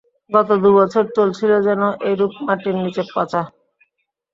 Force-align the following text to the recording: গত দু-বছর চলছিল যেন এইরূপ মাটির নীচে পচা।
গত 0.31 0.49
দু-বছর 0.63 1.03
চলছিল 1.17 1.51
যেন 1.67 1.81
এইরূপ 2.07 2.33
মাটির 2.45 2.75
নীচে 2.77 3.03
পচা। 3.13 3.41